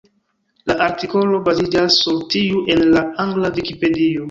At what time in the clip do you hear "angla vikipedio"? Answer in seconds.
3.27-4.19